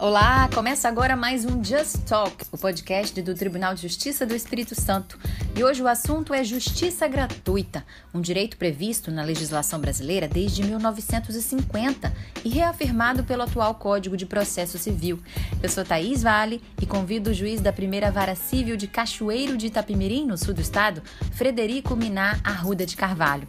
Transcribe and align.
Olá, 0.00 0.48
começa 0.54 0.88
agora 0.88 1.14
mais 1.14 1.44
um 1.44 1.62
Just 1.62 2.06
Talk, 2.08 2.34
o 2.50 2.56
podcast 2.56 3.20
do 3.20 3.34
Tribunal 3.34 3.74
de 3.74 3.82
Justiça 3.82 4.24
do 4.24 4.34
Espírito 4.34 4.74
Santo. 4.74 5.18
E 5.54 5.62
hoje 5.62 5.82
o 5.82 5.86
assunto 5.86 6.32
é 6.32 6.42
justiça 6.42 7.06
gratuita, 7.06 7.84
um 8.14 8.18
direito 8.18 8.56
previsto 8.56 9.10
na 9.10 9.22
legislação 9.22 9.78
brasileira 9.78 10.26
desde 10.26 10.62
1950 10.62 12.10
e 12.42 12.48
reafirmado 12.48 13.24
pelo 13.24 13.42
atual 13.42 13.74
Código 13.74 14.16
de 14.16 14.24
Processo 14.24 14.78
Civil. 14.78 15.20
Eu 15.62 15.68
sou 15.68 15.84
Thaís 15.84 16.22
Vale 16.22 16.62
e 16.80 16.86
convido 16.86 17.28
o 17.28 17.34
juiz 17.34 17.60
da 17.60 17.70
primeira 17.70 18.10
vara 18.10 18.34
civil 18.34 18.78
de 18.78 18.86
Cachoeiro 18.86 19.54
de 19.54 19.66
Itapimirim, 19.66 20.24
no 20.24 20.38
sul 20.38 20.54
do 20.54 20.62
estado, 20.62 21.02
Frederico 21.32 21.94
Minar 21.94 22.40
Arruda 22.42 22.86
de 22.86 22.96
Carvalho. 22.96 23.46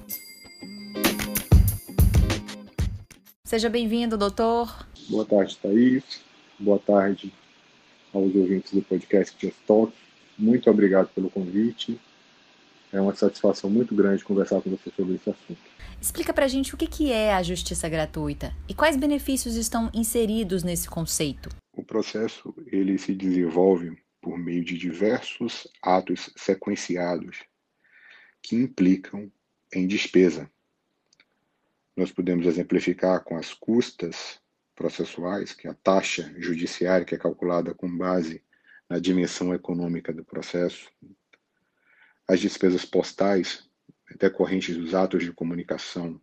Seja 3.46 3.70
bem-vindo, 3.70 4.18
doutor. 4.18 4.86
Boa 5.08 5.24
tarde, 5.24 5.58
Thaís. 5.58 6.30
Boa 6.62 6.78
tarde 6.78 7.34
aos 8.14 8.36
ouvintes 8.36 8.72
do 8.72 8.84
podcast 8.84 9.36
Just 9.40 9.58
Talk. 9.66 9.92
Muito 10.38 10.70
obrigado 10.70 11.08
pelo 11.08 11.28
convite. 11.28 12.00
É 12.94 13.02
uma 13.02 13.16
satisfação 13.16 13.68
muito 13.68 13.96
grande 13.96 14.24
conversar 14.24 14.62
com 14.62 14.70
você 14.70 14.92
sobre 14.96 15.16
esse 15.16 15.28
assunto. 15.28 15.60
Explica 16.00 16.32
pra 16.32 16.48
gente 16.48 16.76
o 16.76 16.78
que 16.78 17.12
é 17.12 17.34
a 17.34 17.42
justiça 17.42 17.90
gratuita 17.90 18.54
e 18.70 18.76
quais 18.76 18.96
benefícios 18.96 19.56
estão 19.56 19.90
inseridos 19.92 20.62
nesse 20.62 20.88
conceito. 20.88 21.50
O 21.74 21.84
processo 21.84 22.54
ele 22.68 22.96
se 23.00 23.16
desenvolve 23.16 23.98
por 24.22 24.38
meio 24.38 24.64
de 24.64 24.78
diversos 24.78 25.68
atos 25.82 26.30
sequenciados 26.36 27.40
que 28.40 28.56
implicam 28.56 29.32
em 29.74 29.88
despesa. 29.88 30.48
Nós 31.98 32.12
podemos 32.12 32.46
exemplificar 32.46 33.24
com 33.24 33.36
as 33.36 33.52
custas 33.52 34.40
processuais, 34.76 35.54
que 35.54 35.68
é 35.68 35.72
a 35.72 35.76
taxa 35.76 36.34
judiciária, 36.38 37.06
que 37.06 37.16
é 37.16 37.18
calculada 37.18 37.74
com 37.74 37.96
base 37.98 38.44
na 38.90 39.00
dimensão 39.00 39.54
econômica 39.54 40.14
do 40.14 40.24
processo, 40.24 40.90
as 42.28 42.40
despesas 42.40 42.86
postais 42.86 43.70
decorrentes 44.18 44.76
dos 44.76 44.94
atos 44.94 45.24
de 45.24 45.32
comunicação, 45.32 46.22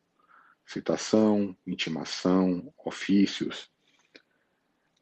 citação, 0.67 1.57
intimação, 1.67 2.73
ofícios, 2.85 3.71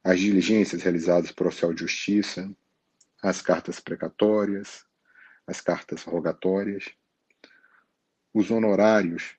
as 0.05 0.21
diligências 0.21 0.83
realizadas 0.83 1.33
por 1.33 1.49
oficial 1.49 1.75
de 1.75 1.81
justiça, 1.81 2.49
as 3.23 3.43
cartas 3.43 3.81
precatórias, 3.81 4.85
as 5.47 5.61
cartas 5.61 6.05
rogatórias, 6.05 6.85
os 8.33 8.51
honorários 8.51 9.37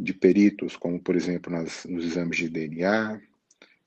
de 0.00 0.14
peritos, 0.14 0.76
como 0.76 0.98
por 0.98 1.14
exemplo 1.14 1.52
nas, 1.52 1.84
nos 1.84 2.04
exames 2.04 2.38
de 2.38 2.48
DNA, 2.48 3.20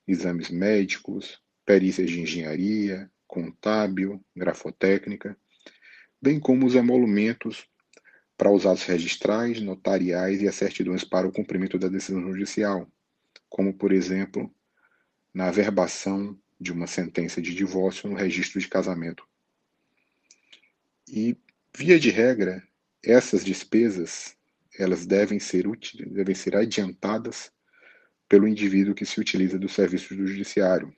exames 0.07 0.49
médicos, 0.49 1.41
perícias 1.65 2.09
de 2.09 2.21
engenharia, 2.21 3.09
contábil, 3.25 4.23
grafotécnica, 4.35 5.35
bem 6.21 6.39
como 6.39 6.65
os 6.65 6.75
emolumentos 6.75 7.67
para 8.37 8.51
os 8.51 8.65
atos 8.65 8.83
registrais, 8.83 9.59
notariais 9.59 10.41
e 10.41 10.47
as 10.47 10.55
certidões 10.55 11.03
para 11.03 11.27
o 11.27 11.31
cumprimento 11.31 11.79
da 11.79 11.87
decisão 11.87 12.21
judicial, 12.21 12.87
como 13.49 13.73
por 13.73 13.91
exemplo 13.91 14.53
na 15.33 15.47
averbação 15.47 16.37
de 16.59 16.71
uma 16.71 16.85
sentença 16.85 17.41
de 17.41 17.55
divórcio 17.55 18.09
no 18.09 18.15
registro 18.15 18.59
de 18.59 18.67
casamento. 18.67 19.27
E, 21.09 21.35
via 21.75 21.99
de 21.99 22.09
regra, 22.09 22.63
essas 23.03 23.43
despesas 23.43 24.37
elas 24.77 25.05
devem 25.05 25.39
ser, 25.39 25.65
devem 26.11 26.35
ser 26.35 26.55
adiantadas 26.55 27.51
pelo 28.27 28.47
indivíduo 28.47 28.95
que 28.95 29.05
se 29.05 29.19
utiliza 29.19 29.59
dos 29.59 29.73
serviços 29.73 30.17
do 30.17 30.25
judiciário, 30.25 30.95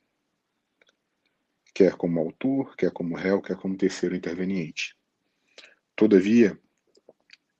quer 1.73 1.95
como 1.95 2.19
autor, 2.19 2.75
quer 2.75 2.91
como 2.91 3.15
réu, 3.15 3.41
quer 3.41 3.57
como 3.57 3.77
terceiro 3.77 4.15
interveniente. 4.15 4.95
Todavia, 5.95 6.57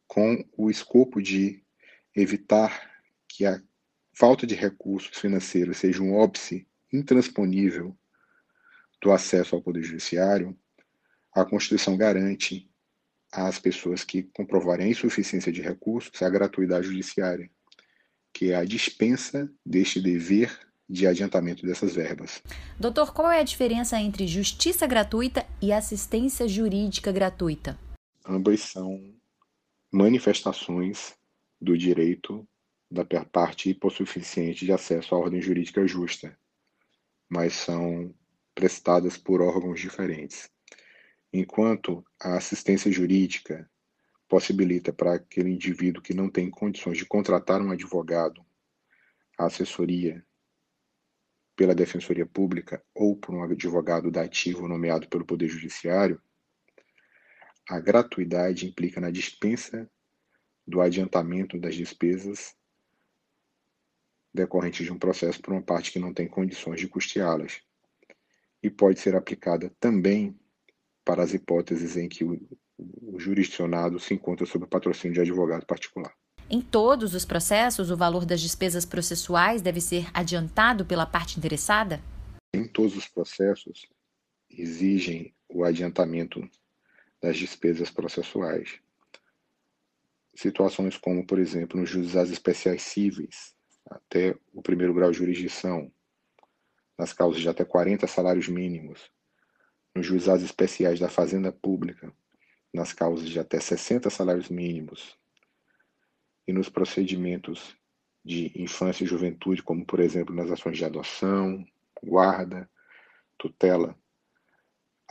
com 0.07 0.43
o 0.57 0.69
escopo 0.69 1.21
de 1.21 1.63
evitar 2.15 3.01
que 3.27 3.45
a 3.45 3.61
falta 4.13 4.47
de 4.47 4.55
recursos 4.55 5.17
financeiros 5.17 5.77
seja 5.77 6.01
um 6.01 6.13
óbice 6.13 6.65
intransponível 6.91 7.97
do 9.01 9.11
acesso 9.11 9.55
ao 9.55 9.61
Poder 9.61 9.83
Judiciário, 9.83 10.57
a 11.33 11.43
Constituição 11.43 11.97
garante 11.97 12.71
às 13.35 13.59
pessoas 13.59 14.03
que 14.03 14.23
comprovarem 14.23 14.87
a 14.87 14.89
insuficiência 14.89 15.51
de 15.51 15.61
recursos 15.61 16.21
a 16.21 16.29
gratuidade 16.29 16.87
judiciária, 16.87 17.49
que 18.33 18.51
é 18.51 18.55
a 18.55 18.65
dispensa 18.65 19.51
deste 19.65 20.01
dever 20.01 20.57
de 20.87 21.07
adiantamento 21.07 21.65
dessas 21.65 21.95
verbas. 21.95 22.41
Doutor, 22.79 23.11
qual 23.13 23.31
é 23.31 23.39
a 23.39 23.43
diferença 23.43 23.99
entre 23.99 24.27
justiça 24.27 24.85
gratuita 24.85 25.45
e 25.61 25.73
assistência 25.73 26.47
jurídica 26.47 27.11
gratuita? 27.11 27.77
Ambas 28.25 28.61
são 28.61 29.13
manifestações 29.91 31.15
do 31.59 31.77
direito 31.77 32.47
da 32.89 33.03
parte 33.25 33.69
hipossuficiente 33.69 34.65
de 34.65 34.71
acesso 34.71 35.15
à 35.15 35.17
ordem 35.17 35.41
jurídica 35.41 35.85
justa, 35.87 36.37
mas 37.27 37.53
são 37.53 38.13
prestadas 38.53 39.17
por 39.17 39.41
órgãos 39.41 39.79
diferentes. 39.79 40.49
Enquanto 41.37 42.01
a 42.17 42.37
assistência 42.37 42.89
jurídica 42.89 43.69
possibilita 44.25 44.93
para 44.93 45.15
aquele 45.15 45.49
indivíduo 45.49 46.01
que 46.01 46.13
não 46.13 46.29
tem 46.29 46.49
condições 46.49 46.97
de 46.97 47.05
contratar 47.05 47.61
um 47.61 47.71
advogado 47.71 48.41
a 49.37 49.47
assessoria 49.47 50.25
pela 51.53 51.75
Defensoria 51.75 52.25
Pública 52.25 52.81
ou 52.93 53.17
por 53.17 53.35
um 53.35 53.43
advogado 53.43 54.09
dativo 54.09 54.65
nomeado 54.65 55.09
pelo 55.09 55.25
Poder 55.25 55.49
Judiciário, 55.49 56.21
a 57.67 57.81
gratuidade 57.81 58.65
implica 58.65 59.01
na 59.01 59.11
dispensa 59.11 59.91
do 60.65 60.79
adiantamento 60.79 61.59
das 61.59 61.75
despesas 61.75 62.55
decorrentes 64.33 64.85
de 64.85 64.93
um 64.93 64.97
processo 64.97 65.41
por 65.41 65.51
uma 65.51 65.61
parte 65.61 65.91
que 65.91 65.99
não 65.99 66.13
tem 66.13 66.29
condições 66.29 66.79
de 66.79 66.87
custeá-las. 66.87 67.61
E 68.63 68.69
pode 68.69 69.01
ser 69.01 69.17
aplicada 69.17 69.69
também 69.81 70.39
para 71.05 71.23
as 71.23 71.33
hipóteses 71.33 71.95
em 71.95 72.09
que 72.09 72.25
o, 72.25 72.33
o 72.77 73.19
jurisdicionado 73.19 73.99
se 73.99 74.13
encontra 74.13 74.45
sob 74.45 74.65
patrocínio 74.65 75.13
de 75.13 75.21
advogado 75.21 75.65
particular. 75.65 76.13
Em 76.49 76.61
todos 76.61 77.15
os 77.15 77.25
processos, 77.25 77.89
o 77.89 77.97
valor 77.97 78.25
das 78.25 78.41
despesas 78.41 78.85
processuais 78.85 79.61
deve 79.61 79.79
ser 79.79 80.07
adiantado 80.13 80.85
pela 80.85 81.05
parte 81.05 81.37
interessada? 81.37 82.01
Em 82.53 82.67
todos 82.67 82.95
os 82.95 83.07
processos, 83.07 83.87
exigem 84.49 85.33
o 85.49 85.63
adiantamento 85.63 86.47
das 87.21 87.37
despesas 87.37 87.89
processuais. 87.89 88.79
Situações 90.35 90.97
como, 90.97 91.25
por 91.25 91.39
exemplo, 91.39 91.79
nos 91.79 91.89
juizados 91.89 92.31
especiais 92.31 92.83
cíveis, 92.83 93.55
até 93.89 94.35
o 94.53 94.61
primeiro 94.61 94.93
grau 94.93 95.11
de 95.11 95.17
jurisdição, 95.17 95.91
nas 96.97 97.13
causas 97.13 97.41
de 97.41 97.49
até 97.49 97.65
40 97.65 98.05
salários 98.07 98.47
mínimos, 98.47 99.09
nos 99.95 100.05
juizados 100.05 100.43
especiais 100.43 100.99
da 100.99 101.07
Fazenda 101.07 101.51
Pública, 101.51 102.11
nas 102.73 102.91
causas 102.91 103.29
de 103.29 103.39
até 103.39 103.59
60 103.59 104.09
salários 104.09 104.49
mínimos, 104.49 105.17
e 106.47 106.53
nos 106.53 106.69
procedimentos 106.69 107.75
de 108.23 108.51
infância 108.61 109.03
e 109.03 109.07
juventude, 109.07 109.63
como 109.63 109.85
por 109.85 109.99
exemplo 109.99 110.35
nas 110.35 110.51
ações 110.51 110.77
de 110.77 110.85
adoção, 110.85 111.65
guarda, 112.03 112.69
tutela, 113.37 113.97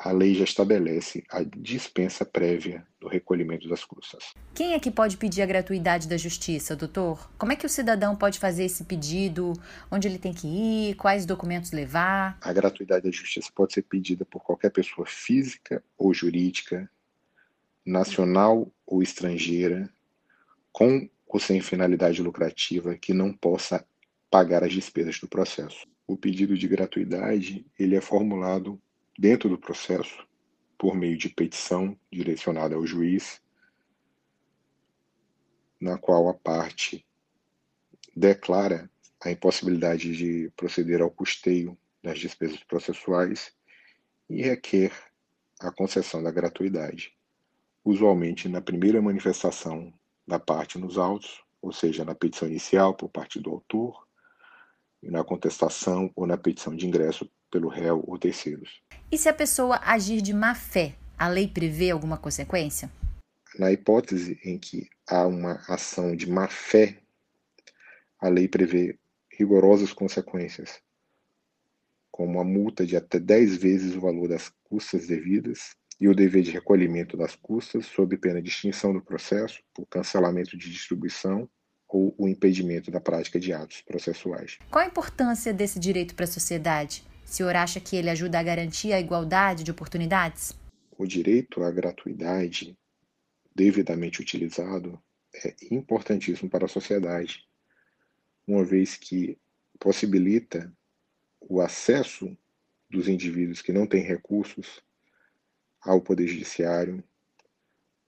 a 0.05 0.13
lei 0.13 0.35
já 0.35 0.45
estabelece 0.45 1.25
a 1.31 1.43
dispensa 1.43 2.27
prévia 2.27 2.87
do 3.01 3.09
recolhimento 3.09 3.67
das 3.67 3.87
custas. 3.87 4.35
Quem 4.55 4.75
é 4.75 4.79
que 4.79 4.91
pode 4.91 5.17
pedir 5.17 5.41
a 5.41 5.47
gratuidade 5.47 6.07
da 6.07 6.19
justiça, 6.19 6.77
doutor? 6.77 7.31
Como 7.39 7.53
é 7.53 7.57
que 7.57 7.65
o 7.65 7.71
cidadão 7.71 8.15
pode 8.15 8.39
fazer 8.39 8.65
esse 8.65 8.85
pedido? 8.85 9.55
Onde 9.91 10.07
ele 10.07 10.19
tem 10.19 10.35
que 10.35 10.47
ir? 10.47 10.95
Quais 10.97 11.25
documentos 11.25 11.73
levar? 11.73 12.37
A 12.43 12.53
gratuidade 12.53 13.05
da 13.05 13.11
justiça 13.11 13.49
pode 13.55 13.73
ser 13.73 13.81
pedida 13.81 14.27
por 14.27 14.43
qualquer 14.43 14.71
pessoa 14.71 15.07
física 15.07 15.83
ou 15.97 16.13
jurídica, 16.13 16.89
nacional 17.85 18.71
ou 18.87 19.03
estrangeira, 19.03 19.89
com 20.71 21.09
ou 21.27 21.41
sem 21.41 21.63
finalidade 21.63 22.23
lucrativa 22.23 22.95
que 22.95 23.15
não 23.15 23.33
possa 23.33 23.83
pagar 24.31 24.63
as 24.63 24.73
despesas 24.73 25.19
do 25.19 25.27
processo. 25.27 25.87
O 26.07 26.15
pedido 26.15 26.59
de 26.59 26.69
gratuidade 26.69 27.65
ele 27.79 27.97
é 27.97 28.01
formulado 28.03 28.79
dentro 29.19 29.49
do 29.49 29.59
processo 29.59 30.27
por 30.77 30.95
meio 30.95 31.17
de 31.17 31.29
petição 31.29 31.99
direcionada 32.11 32.75
ao 32.75 32.87
juiz, 32.87 33.41
na 35.81 35.99
qual 35.99 36.29
a 36.29 36.35
parte 36.35 37.07
declara 38.17 38.91
a 39.23 39.31
impossibilidade 39.31 40.15
de 40.17 40.51
proceder 40.57 41.01
ao 41.01 41.11
custeio 41.11 41.77
das 42.03 42.19
despesas 42.19 42.63
processuais 42.65 43.55
e 44.29 44.43
requer 44.43 44.93
a 45.61 45.71
concessão 45.71 46.23
da 46.23 46.31
gratuidade, 46.31 47.17
usualmente 47.85 48.49
na 48.49 48.61
primeira 48.61 49.01
manifestação 49.01 49.93
da 50.27 50.39
parte 50.39 50.79
nos 50.79 50.99
autos, 50.99 51.43
ou 51.63 51.73
seja, 51.73 52.05
na 52.05 52.15
petição 52.15 52.49
inicial 52.49 52.95
por 52.95 53.09
parte 53.09 53.41
do 53.41 53.51
autor, 53.51 54.07
na 55.03 55.25
contestação 55.25 56.11
ou 56.15 56.27
na 56.27 56.37
petição 56.37 56.75
de 56.75 56.87
ingresso 56.87 57.31
pelo 57.51 57.69
réu 57.69 58.03
ou 58.07 58.19
terceiros. 58.19 58.83
E 59.15 59.17
se 59.17 59.29
a 59.29 59.33
pessoa 59.33 59.81
agir 59.85 60.21
de 60.21 60.35
má 60.35 60.57
fé, 60.57 60.97
a 61.17 61.29
lei 61.29 61.47
prevê 61.47 61.93
alguma 61.93 62.19
consequência? 62.19 62.91
Na 63.57 63.71
hipótese 63.71 64.41
em 64.45 64.59
que 64.59 64.89
há 65.09 65.25
uma 65.25 65.63
ação 65.69 66.17
de 66.17 66.29
má 66.29 66.49
fé, 66.49 66.99
a 68.21 68.29
lei 68.29 68.49
prevê 68.49 68.99
rigorosas 69.31 69.93
consequências, 69.93 70.81
como 72.11 72.41
a 72.41 72.45
multa 72.45 72.85
de 72.85 72.97
até 72.97 73.21
10 73.21 73.57
vezes 73.57 73.95
o 73.95 74.01
valor 74.01 74.27
das 74.27 74.51
custas 74.65 75.07
devidas 75.07 75.77
e 76.01 76.09
o 76.09 76.15
dever 76.15 76.43
de 76.43 76.51
recolhimento 76.51 77.17
das 77.17 77.37
custas, 77.37 77.87
sob 77.87 78.17
pena 78.17 78.43
de 78.43 78.49
extinção 78.49 78.93
do 78.93 79.01
processo, 79.01 79.63
por 79.73 79.87
cancelamento 79.87 80.59
de 80.59 80.69
distribuição 80.69 81.49
ou 81.89 82.13
o 82.19 82.27
impedimento 82.27 82.91
da 82.91 83.01
prática 83.01 83.39
de 83.39 83.53
atos 83.53 83.81
processuais. 83.81 84.59
Qual 84.73 84.85
a 84.85 84.89
importância 84.89 85.55
desse 85.55 85.79
direito 85.79 86.17
para 86.17 86.25
a 86.25 86.27
sociedade? 86.27 87.05
Senhor 87.35 87.57
acha 87.57 87.81
que 87.81 87.97
ele 87.97 88.09
ajuda 88.09 88.39
a 88.39 88.43
garantir 88.45 88.93
a 88.93 89.01
igualdade 89.01 89.65
de 89.65 89.71
oportunidades? 89.73 90.57
O 90.97 91.05
direito 91.05 91.65
à 91.65 91.71
gratuidade, 91.73 92.79
devidamente 93.53 94.23
utilizado, 94.23 95.03
é 95.35 95.53
importantíssimo 95.69 96.49
para 96.49 96.67
a 96.67 96.69
sociedade, 96.69 97.45
uma 98.47 98.65
vez 98.65 98.97
que 98.97 99.37
possibilita 99.81 100.73
o 101.41 101.61
acesso 101.61 102.39
dos 102.89 103.09
indivíduos 103.09 103.61
que 103.61 103.73
não 103.73 103.85
têm 103.85 104.05
recursos 104.05 104.81
ao 105.81 106.01
Poder 106.01 106.29
Judiciário, 106.29 107.03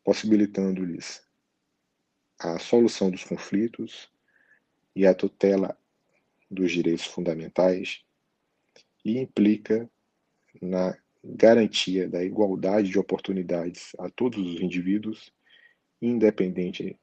possibilitando-lhes 0.05 1.21
a 2.39 2.61
solução 2.61 3.11
dos 3.11 3.25
conflitos 3.25 4.09
e 4.95 5.05
a 5.05 5.13
tutela 5.13 5.77
dos 6.49 6.71
direitos 6.71 7.07
fundamentais 7.07 8.07
e 9.07 9.19
implica 9.21 9.89
na 10.61 10.97
garantia 11.23 12.09
da 12.09 12.25
igualdade 12.25 12.91
de 12.91 12.99
oportunidades 12.99 13.93
a 14.01 14.11
todos 14.11 14.45
os 14.45 14.61
indivíduos, 14.61 15.33
independente 16.03 16.99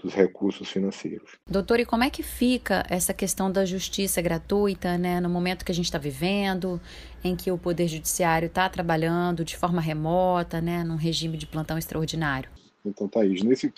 dos 0.00 0.14
recursos 0.14 0.70
financeiros. 0.70 1.32
Doutor, 1.48 1.80
e 1.80 1.84
como 1.84 2.04
é 2.04 2.10
que 2.10 2.22
fica 2.22 2.84
essa 2.88 3.12
questão 3.12 3.50
da 3.50 3.64
justiça 3.64 4.22
gratuita, 4.22 4.96
né, 4.96 5.20
no 5.20 5.28
momento 5.28 5.64
que 5.64 5.72
a 5.72 5.74
gente 5.74 5.86
está 5.86 5.98
vivendo, 5.98 6.80
em 7.24 7.34
que 7.34 7.50
o 7.50 7.58
Poder 7.58 7.88
Judiciário 7.88 8.46
está 8.46 8.68
trabalhando 8.68 9.44
de 9.44 9.56
forma 9.56 9.80
remota, 9.80 10.60
né, 10.60 10.84
num 10.84 10.96
regime 10.96 11.36
de 11.36 11.46
plantão 11.46 11.76
extraordinário? 11.76 12.50
Então, 12.84 13.08
Thaís, 13.08 13.42
nesse 13.42 13.72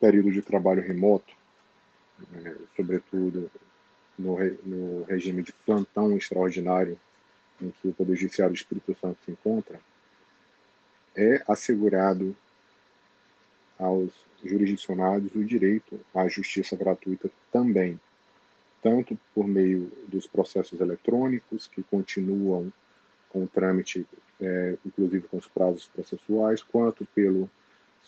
período 0.00 0.30
de 0.30 0.42
trabalho 0.42 0.82
remoto, 0.82 1.32
é, 2.34 2.54
sobretudo 2.76 3.50
no, 4.20 4.38
no 4.64 5.02
regime 5.04 5.42
de 5.42 5.52
plantão 5.64 6.16
extraordinário 6.16 6.98
em 7.60 7.70
que 7.70 7.88
o 7.88 7.92
Poder 7.92 8.16
Judiciário 8.16 8.54
do 8.54 8.56
Espírito 8.56 8.96
Santo 9.00 9.18
se 9.24 9.30
encontra, 9.30 9.80
é 11.16 11.42
assegurado 11.48 12.36
aos 13.78 14.10
jurisdicionados 14.44 15.34
o 15.34 15.44
direito 15.44 16.00
à 16.14 16.28
justiça 16.28 16.76
gratuita 16.76 17.30
também, 17.52 18.00
tanto 18.82 19.18
por 19.34 19.46
meio 19.46 19.90
dos 20.08 20.26
processos 20.26 20.80
eletrônicos, 20.80 21.66
que 21.66 21.82
continuam 21.82 22.72
com 23.28 23.44
o 23.44 23.48
trâmite, 23.48 24.06
é, 24.40 24.76
inclusive 24.84 25.28
com 25.28 25.36
os 25.36 25.46
prazos 25.46 25.86
processuais, 25.88 26.62
quanto 26.62 27.06
pelos 27.14 27.48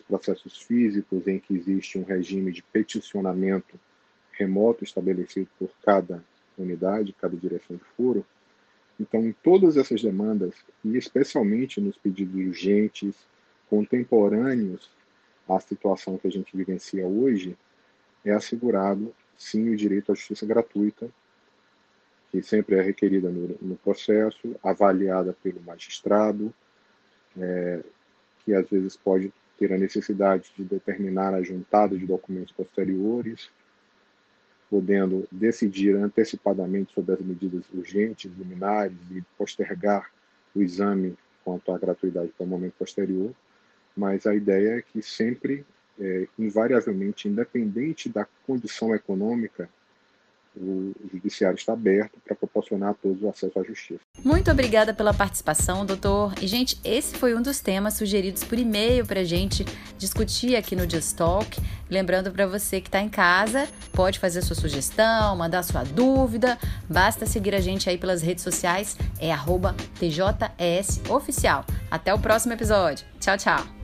processos 0.09 0.59
físicos, 0.59 1.27
em 1.27 1.39
que 1.39 1.55
existe 1.55 1.99
um 1.99 2.05
regime 2.05 2.51
de 2.51 2.63
peticionamento 2.63 3.79
remoto 4.33 4.85
estabelecido 4.85 5.49
por 5.59 5.71
cada 5.85 6.23
unidade, 6.59 7.15
cada 7.21 7.37
direção 7.37 7.77
de 7.77 7.85
foro. 7.97 8.25
Então, 9.01 9.21
em 9.21 9.33
todas 9.33 9.77
essas 9.77 10.03
demandas, 10.03 10.55
e 10.85 10.97
especialmente 10.97 11.81
nos 11.81 11.97
pedidos 11.97 12.35
urgentes, 12.35 13.17
contemporâneos 13.69 14.91
a 15.49 15.59
situação 15.61 16.19
que 16.19 16.29
a 16.29 16.31
gente 16.31 16.57
vivencia 16.57 17.07
hoje, 17.07 17.57
é 18.25 18.33
assegurado, 18.33 19.15
sim, 19.37 19.71
o 19.71 19.77
direito 19.77 20.13
à 20.13 20.15
justiça 20.15 20.47
gratuita, 20.47 21.11
que 22.31 22.43
sempre 22.43 22.77
é 22.77 22.83
requerida 22.83 23.29
no, 23.29 23.57
no 23.61 23.77
processo, 23.77 24.55
avaliada 24.63 25.37
pelo 25.43 25.61
magistrado, 25.63 26.53
é, 27.39 27.81
que 28.45 28.55
às 28.55 28.69
vezes 28.69 28.97
pode 28.97 29.33
ter 29.59 29.73
a 29.73 29.79
necessidade 29.79 30.53
de 30.57 30.65
determinar 30.65 31.35
a 31.35 31.43
juntada 31.43 31.97
de 31.97 32.07
documentos 32.07 32.53
posteriores, 32.53 33.51
podendo 34.73 35.29
decidir 35.31 35.95
antecipadamente 35.97 36.95
sobre 36.95 37.13
as 37.13 37.21
medidas 37.21 37.63
urgentes, 37.75 38.33
liminares 38.39 38.97
e 39.11 39.23
postergar 39.37 40.11
o 40.55 40.63
exame 40.63 41.15
quanto 41.45 41.71
à 41.71 41.79
gratuidade 41.79 42.33
para 42.37 42.45
o 42.45 42.49
momento 42.49 42.73
posterior 42.79 43.35
mas 43.97 44.27
a 44.27 44.35
ideia 44.35 44.79
é 44.79 44.83
que 44.83 45.03
sempre, 45.03 45.65
é, 46.01 46.27
invariavelmente, 46.39 47.29
independente 47.29 48.09
da 48.09 48.27
condição 48.47 48.95
econômica, 48.95 49.69
o 50.57 50.93
judiciário 51.13 51.57
está 51.57 51.73
aberto 51.73 52.19
para 52.25 52.37
proporcionar 52.37 52.91
a 52.91 52.95
todos 52.95 53.23
o 53.23 53.29
acesso 53.29 53.59
à 53.59 53.63
justiça. 53.63 54.01
Muito 54.25 54.51
obrigada 54.51 54.93
pela 54.93 55.15
participação, 55.15 55.87
doutor. 55.87 56.35
E, 56.41 56.47
gente, 56.47 56.79
esse 56.85 57.17
foi 57.17 57.35
um 57.35 57.43
dos 57.43 57.61
temas 57.61 57.95
sugeridos 57.95 58.45
por 58.45 58.59
e-mail 58.59 59.07
para 59.07 59.21
a 59.21 59.25
gente 59.25 59.65
discutir 59.97 60.57
aqui 60.57 60.77
no 60.77 60.89
Just 60.89 61.17
Talk. 61.17 61.61
Lembrando 61.91 62.31
para 62.31 62.47
você 62.47 62.81
que 62.81 62.89
está 62.89 63.01
em 63.01 63.09
casa, 63.09 63.69
pode 63.93 64.19
fazer 64.19 64.43
sua 64.43 64.57
sugestão, 64.57 65.37
mandar 65.37 65.63
sua 65.63 65.85
dúvida. 65.85 66.59
Basta 66.89 67.27
seguir 67.27 67.55
a 67.55 67.61
gente 67.61 67.89
aí 67.89 67.99
pelas 67.99 68.23
redes 68.23 68.45
sociais, 68.45 68.97
é 69.19 69.33
TJSOficial. 69.99 71.65
Até 71.91 72.13
o 72.15 72.19
próximo 72.19 72.53
episódio. 72.53 73.07
Tchau, 73.21 73.37
tchau. 73.37 73.82